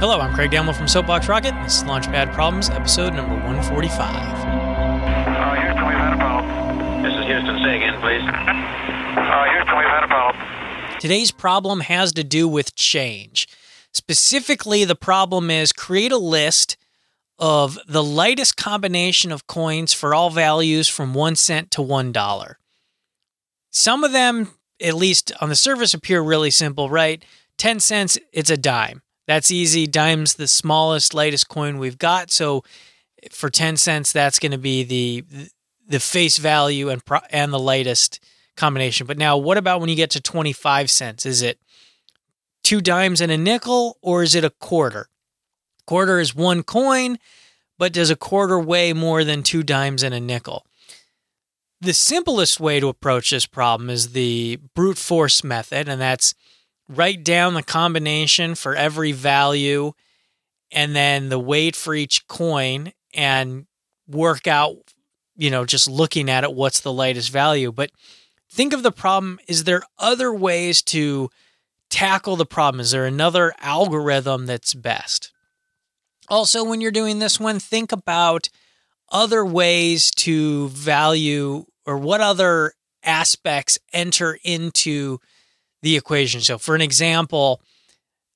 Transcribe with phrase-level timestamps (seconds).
[0.00, 1.52] Hello, I'm Craig Damwell from Soapbox Rocket.
[1.64, 3.98] This is Launchpad Problems, episode number 145.
[3.98, 7.02] Uh, Houston, we've had a problem.
[7.02, 7.58] This is Houston.
[7.64, 8.22] Say again, please.
[8.22, 11.00] Uh, Houston, we've had a problem.
[11.00, 13.48] Today's problem has to do with change.
[13.92, 16.76] Specifically, the problem is create a list
[17.40, 22.54] of the lightest combination of coins for all values from 1 cent to $1.
[23.72, 27.24] Some of them, at least on the surface, appear really simple, right?
[27.56, 29.02] 10 cents, it's a dime.
[29.28, 29.86] That's easy.
[29.86, 32.30] Dime's the smallest, lightest coin we've got.
[32.30, 32.64] So
[33.30, 35.24] for 10 cents, that's going to be the
[35.86, 38.20] the face value and and the lightest
[38.56, 39.06] combination.
[39.06, 41.26] But now what about when you get to 25 cents?
[41.26, 41.60] Is it
[42.62, 45.08] two dimes and a nickel or is it a quarter?
[45.86, 47.18] Quarter is one coin,
[47.78, 50.66] but does a quarter weigh more than two dimes and a nickel?
[51.80, 56.34] The simplest way to approach this problem is the brute force method, and that's
[56.88, 59.92] write down the combination for every value
[60.72, 63.66] and then the weight for each coin and
[64.06, 64.76] work out,
[65.36, 67.72] you know, just looking at it, what's the lightest value.
[67.72, 67.90] But
[68.50, 71.30] think of the problem is there other ways to
[71.90, 72.80] tackle the problem?
[72.80, 75.32] Is there another algorithm that's best?
[76.28, 78.50] Also, when you're doing this one, think about
[79.10, 85.18] other ways to value or what other aspects enter into
[85.82, 86.40] the equation.
[86.40, 87.60] So, for an example,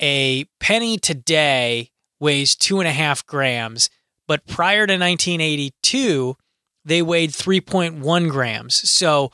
[0.00, 3.90] a penny today weighs two and a half grams,
[4.26, 6.36] but prior to 1982,
[6.84, 8.88] they weighed 3.1 grams.
[8.88, 9.30] So,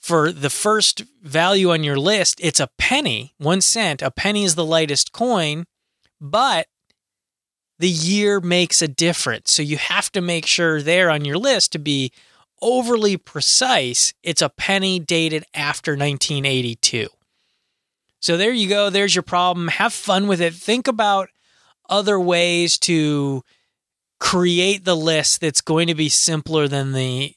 [0.00, 4.02] for the first value on your list, it's a penny, one cent.
[4.02, 5.64] A penny is the lightest coin,
[6.20, 6.66] but
[7.78, 9.52] the year makes a difference.
[9.52, 12.12] So, you have to make sure there on your list to be
[12.60, 14.14] overly precise.
[14.22, 17.08] It's a penny dated after 1982.
[18.22, 18.88] So there you go.
[18.88, 19.68] There's your problem.
[19.68, 20.54] Have fun with it.
[20.54, 21.28] Think about
[21.90, 23.42] other ways to
[24.20, 27.34] create the list that's going to be simpler than the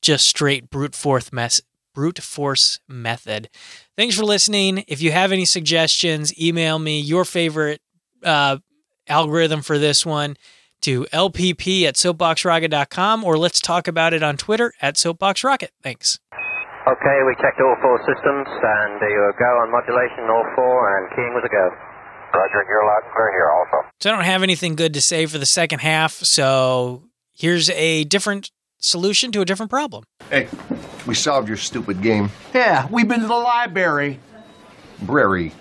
[0.00, 1.60] just straight brute force mess
[1.94, 3.50] brute force method.
[3.96, 4.84] Thanks for listening.
[4.88, 7.82] If you have any suggestions, email me your favorite
[8.22, 8.56] uh,
[9.06, 10.36] algorithm for this one
[10.80, 15.68] to lpp at soapboxrocket.com or let's talk about it on Twitter at soapboxrocket.
[15.82, 16.18] Thanks.
[16.86, 21.08] Okay, we checked all four systems, and uh, you go on modulation, all four, and
[21.16, 21.70] keying was a go.
[22.34, 23.88] Roger, you're loud and clear here also.
[24.00, 26.12] So I don't have anything good to say for the second half.
[26.12, 28.50] So here's a different
[28.80, 30.04] solution to a different problem.
[30.28, 30.48] Hey,
[31.06, 32.28] we solved your stupid game.
[32.52, 34.20] Yeah, we've been to the library.
[35.04, 35.52] Brary,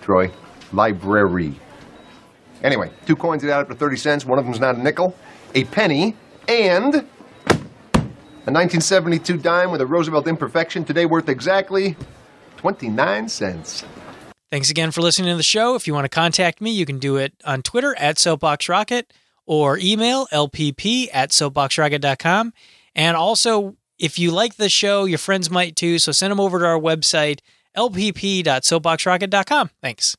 [0.00, 0.32] Troy.
[0.72, 1.54] Library.
[2.64, 4.24] Anyway, two coins that add up to 30 cents.
[4.24, 5.14] One of them's not a nickel,
[5.54, 6.16] a penny,
[6.48, 7.06] and
[8.44, 11.96] a 1972 dime with a Roosevelt imperfection, today worth exactly
[12.56, 13.84] 29 cents.
[14.50, 15.76] Thanks again for listening to the show.
[15.76, 19.04] If you want to contact me, you can do it on Twitter at SoapboxRocket
[19.46, 22.52] or email lpp at soapboxrocket.com.
[22.94, 25.98] And also, if you like the show, your friends might too.
[25.98, 27.40] So send them over to our website,
[27.76, 29.70] lpp.soapboxrocket.com.
[29.80, 30.16] Thanks.